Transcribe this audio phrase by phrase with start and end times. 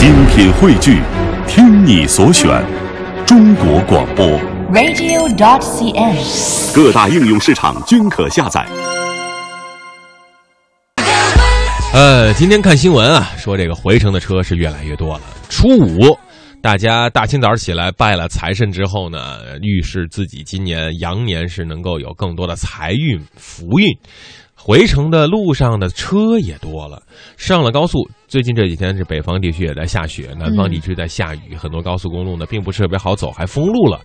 [0.00, 0.98] 精品汇聚，
[1.46, 2.48] 听你所选，
[3.26, 4.26] 中国广播。
[4.72, 6.74] radio.dot.cn，。
[6.74, 8.66] 各大应用市场均可下载。
[11.92, 15.20] 呃，今天看新闻啊，说这个回程的车是越来越多了。
[15.50, 16.16] 初五，
[16.62, 23.86] 大家大清早起来拜了财神之后呢，预示自己今年羊年是能够有更多的财运、福运。
[24.62, 27.02] 回程的路上的车也多了，
[27.36, 28.08] 上了高速。
[28.28, 34.00] 最近这几天是北方地区也在下雪，南方地区在下雨，很多高速公路呢并不是特别好走，还封路了。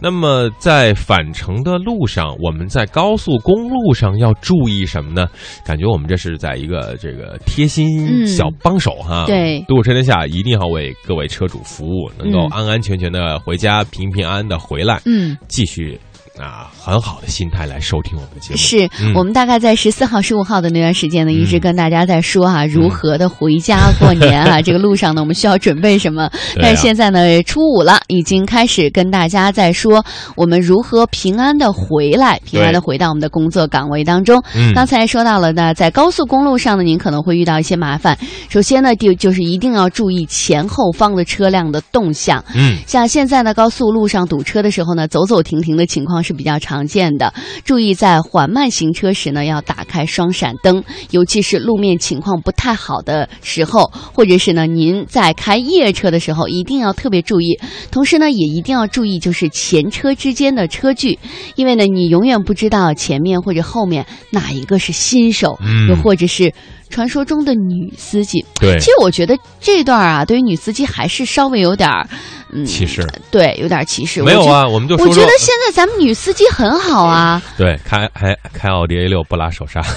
[0.00, 5.28] 那么在返程的路上，我们在高速公路上要注意什么呢？
[5.64, 9.26] 感觉我们这是在一个这个贴心小帮手哈。
[9.26, 15.96] 对路车天下一定要为各位车主服务，能够嗯安安全全的回家，平平安安的回来，嗯，继续
[16.40, 18.56] 啊很好的心态来收听我们的节目。
[18.56, 26.24] 是、嗯我们大概在十四号、十五号的那段时间呢，一直跟大家在说啊，如何的回家过年啊， 这个路上呢，我们需要准备什么？
[26.24, 30.04] 啊但是现在呢，初五了，已经开始跟大家在说
[30.36, 34.42] 我们如何平安的回来，平安的回到我们的工作岗位当中。
[34.54, 38.16] 嗯刚才说到了呢，在高速公路上呢，您可能会遇到一些麻烦。
[38.48, 42.44] 首先呢，就就是一定要注意前后方的车辆的动向。
[42.54, 47.32] 嗯，像现在呢，高速路上堵车的时候呢，走走停停的情况是比较常见的。
[47.64, 57.58] 注意在缓慢行车时呢，要打开双闪灯，尤其是路面情况不太好的时候，或者是呢您在开夜车的时候，一定要特别注意。
[57.90, 61.18] 同时呢，也一定要注意就是前车之间的车距，
[61.56, 66.52] 因为呢你永远不知道前面或者后面哪一个是新手，嗯又或者是
[66.90, 68.44] 传说中的女司机。
[68.60, 72.06] 对其，实我觉得这段啊，对于女司机还是稍微有点儿，
[72.52, 74.22] 嗯，歧视对，有点歧视。
[74.22, 79.80] 没有啊，我们就说说我觉得现在咱们女司机很好啊， 对，开还开奥迪 A 六不拉手刹。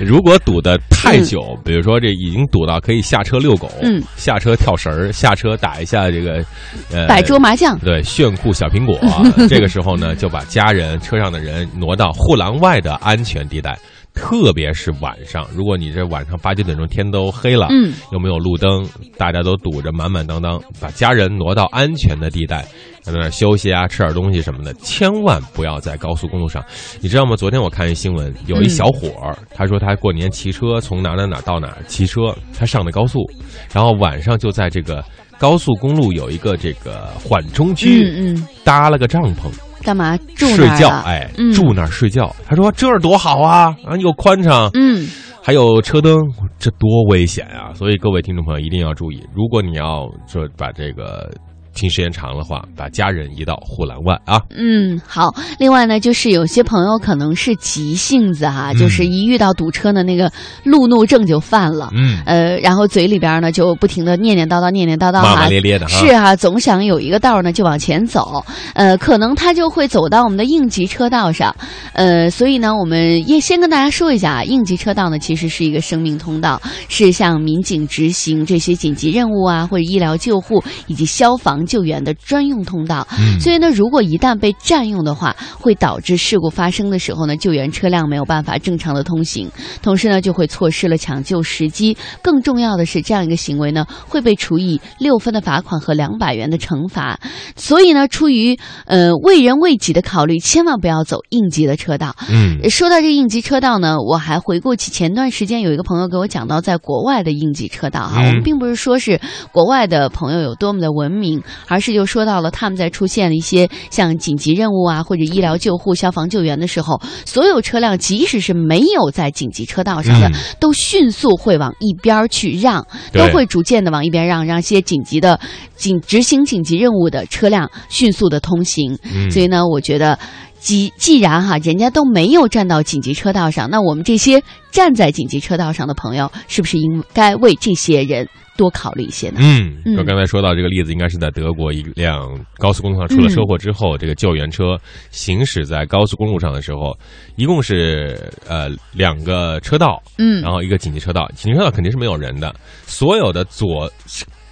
[0.00, 6.44] 如果堵的太久，比如说这已经堵到可以下车遛狗，嗯，下车跳绳儿，下车打一下这个，
[6.92, 7.78] 呃，摆桌麻将。
[7.78, 8.98] 对，炫酷小苹果。
[9.48, 13.78] 这个时候呢，就把家人、车上的人挪到护栏外的安全地带。
[14.14, 18.88] 特别是晚上，如果你这晚上八九点钟天都黑了，嗯，又没有路灯，
[19.18, 22.64] 大家都堵着满满当当，把家人挪到安全的地带，
[23.02, 26.64] 在那儿休息啊，吃点东西什么的，千万不要在高速公路上。
[27.00, 27.34] 你知道吗？
[27.36, 33.28] 昨天我看一新闻，有一小伙儿，他说他过年骑车从哪哪哪到哪儿骑车，他上的高速，
[33.72, 35.04] 然后晚上就在这个
[35.38, 39.50] 高速公路有一个这个缓冲区，嗯嗯，搭了个帐篷。
[39.84, 40.16] 干嘛？
[40.34, 41.52] 住睡觉，那儿啊哎，嗯。
[41.52, 42.34] 住那儿睡觉。
[42.46, 45.06] 他说这儿多好啊，啊，又宽敞，嗯，
[45.42, 46.16] 还有车灯，
[46.58, 47.72] 这多危险啊！
[47.74, 51.30] 所以各位听众朋友一定要注意，如果你要说把这个
[51.74, 54.40] 听时间长的话，把家人移到护栏外啊。
[54.50, 55.34] 嗯，好。
[55.58, 60.32] 另外呢，就是有些朋友可能是急性子哈、嗯就是一遇到堵车呢，那个
[60.62, 61.90] 路怒症就犯了。
[61.94, 65.92] 嗯，呃，然后嘴里边呢就不停的念念叨叨，念念叨叨骂，骂咧咧的哈。
[65.92, 71.54] 是啊，总想有一个道呢就往前走，呃，可能他就会走到我们的应急车道上，
[71.92, 83.06] 呃，所以呢，我们也先跟大家说一下啊，应急车道呢其实是一个生命通道，是向民警执行这些紧急任务啊，或者医疗救护以及消防救援的专用通道。
[83.18, 89.50] 嗯所以呢，如果一旦被占用的话，会导致事故发生的时候呢，救援车辆没有办法正常的通行，
[89.82, 91.96] 同时呢，就会错失了抢救时机。
[92.22, 97.18] 更重要的是，这样一个行为呢，会被处以六分的罚款和两百元的惩罚。
[97.56, 102.14] 所以呢，出于呃为人为己的考虑，千万不要走应急的车道。
[102.30, 109.20] 嗯说到这个应急车道呢，我还回顾起前段时间有一个朋友给我讲到，在国外的应急车道哈，嗯我们并不是说是
[109.52, 125.38] 国外的朋友有多么的文明，而是就说到了他们在出现了一些像紧急任务啊或者医疗救护、消防救援的时候，所有车辆即使是没有在紧急车道上的，嗯都迅速会往一边儿去让，都会逐渐的往一边让，让一些紧急的
[125.76, 128.98] 紧执行紧急任务的车辆迅速的通行。
[129.04, 130.18] 嗯，所以呢，我觉得。
[130.64, 138.26] 既既然哈，人家都没有站到紧急车道上，那我们这些站在紧急车道上的朋友，是不是应该为这些人
[138.56, 139.40] 多考虑一些呢？
[139.42, 144.78] 嗯，嗯我刚才说到这个例子，应该是在德国一辆高速公路上出了车祸之后，这个救援车
[145.10, 146.96] 行驶在高速公路上的时候，
[147.36, 148.18] 一共是
[148.48, 152.54] 呃两个车道，嗯然后一个紧急车道，紧急车道肯定是没有人的，
[152.86, 153.92] 所有的左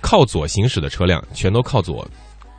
[0.03, 2.07] 靠左行驶的车辆全都靠左，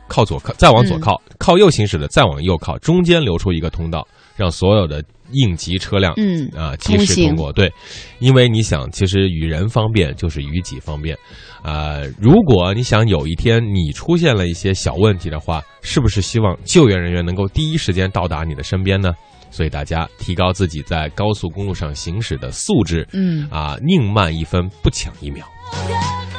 [0.08, 4.06] 靠左靠再往左嗯靠，靠右行驶的再往右靠，中间留出一个通道，
[4.36, 5.02] 让所有的
[5.32, 7.52] 应急车辆嗯啊及时通过。
[7.52, 7.72] 对，
[8.18, 11.16] 因为你想，其实与人方便就是与己方便。
[11.62, 19.12] 呃，如果你想有一天你出现了一些小问题的话，是不是希望救援人员能够第一时间到达你的身边呢？
[19.50, 25.46] 所以大家提高自己在高速公路上行驶的素质，嗯啊，宁慢一分不抢一秒。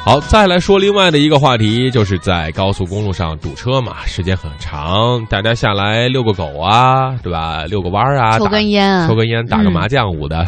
[0.06, 7.64] 好，再来说另外的一个话题，就是在高速公路上堵车嘛，时间很长，大家下来遛个狗啊，对吧？
[7.64, 10.46] 遛个弯儿啊，抽根烟啊，抽根烟，打个嗯麻将舞的。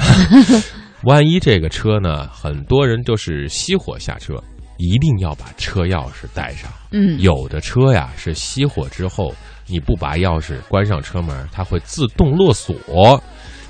[1.02, 4.34] 万一这个车呢，很多人就是熄火下车，
[4.76, 6.70] 一定要把车钥匙带上。
[6.92, 9.34] 嗯，有的车呀是熄火之后，
[9.66, 13.20] 你不把钥匙关上车门，它会自动落锁。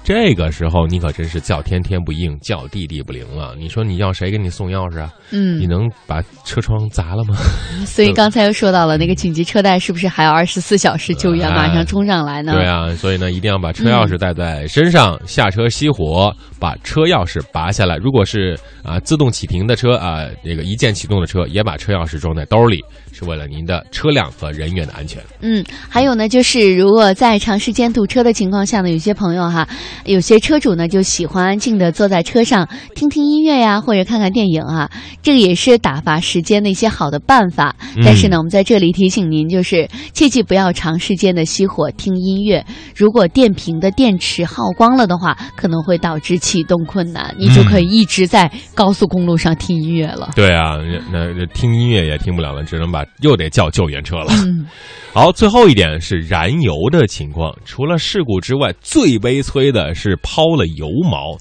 [0.09, 3.55] 这个时候你可真是叫天天不应，叫地地不灵了。
[3.59, 5.13] 你说你要谁给你送钥匙啊？
[5.33, 7.37] 嗯你，能把车窗砸了吗？
[7.85, 12.55] 所以刚才又说到了那个紧急车带，是不是还要二十四小时救援，哎马上冲上来呢？
[12.55, 17.97] 对啊，所以呢，一定要把车钥匙带在身上，下车熄火，把车钥匙拔下来。
[17.97, 22.79] 如果是啊自动启停的车啊，这个一键启动的车，也把车钥匙装在兜里，
[23.13, 25.23] 是为了您的车辆和人员的安全。
[25.41, 29.69] 嗯，还有呢，就是如果在长时间堵车的情况下呢，有些朋友哈，
[30.05, 34.91] 有些车主呢就喜欢安静的坐在车上听听音乐呀，或者看看电影啊，
[35.23, 37.75] 这个也是打发时间的一些好的办法。
[38.05, 42.65] 但是呢，我们在这里提醒您，就是切记不要长时间的熄火听音乐。
[42.95, 50.31] 如果电瓶的电池耗光了的话，可能会导致启动困难，你就可以一直在高速公路上听音乐了。
[50.35, 50.79] 对啊，
[51.12, 54.33] 那那听音乐也听不了了，只能把又得叫救援车了。
[54.47, 54.67] 嗯
[55.12, 57.55] 好，最后一点是燃油的情况。
[57.67, 61.39] 除了事故之外，最悲催的是抛了油锚。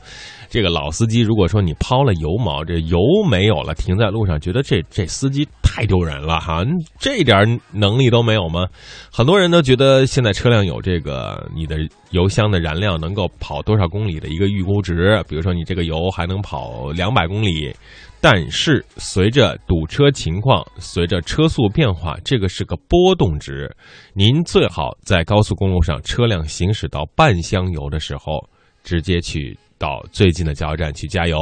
[0.50, 2.98] 这个老司机，如果说你抛了油锚，这油
[3.30, 6.66] 没有了，停在路上，觉得这这司机太丢人了哈，
[6.98, 7.38] 这点
[7.72, 8.66] 能力都没有吗？
[9.12, 11.78] 很多人都觉得现在车辆有这个你的
[12.10, 17.72] 油箱的燃料能够跑多少公里的一个预估值，比如说你这个油还能跑两百公里，
[18.20, 23.72] 但是随着堵车情况，随着车速变化，这个是个波动值。
[24.16, 28.44] 您最好在高速公路上车辆行驶到半箱油的时候，
[28.84, 31.38] 直接去到最近的加油站去加油。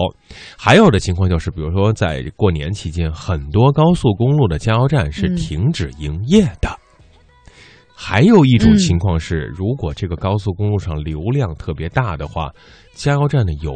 [0.58, 6.70] 还有的情况就是，比如说在过年期间，很多高速公路的加油站是嗯停止营业的。
[7.98, 12.52] 还有一种嗯情况是，如果这个高速公路上流量特别大的话，
[12.94, 13.74] 加油站的油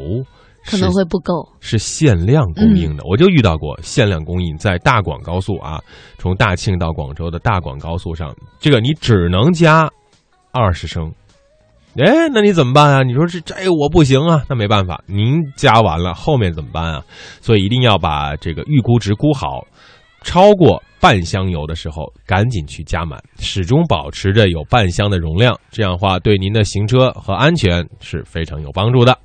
[0.66, 1.34] 可能会不够。
[1.62, 5.82] 是限量供应的，我就遇到过限量供应，在大广高速啊，
[6.18, 9.90] 从大庆到广州的大广高速上，这个你只能加
[10.52, 11.14] 二十升。
[11.98, 13.04] 哎，那你怎么办啊？
[13.04, 17.04] 你说这这我不行啊，那没办法，您加完了，后面怎么办啊？
[17.42, 19.66] 所以一定要把这个预估值估好，
[20.22, 29.18] 超过半箱油的时候，赶紧去加满，始终保持着有半箱的容量，这样的话对您的行车和安全是非常有帮助的。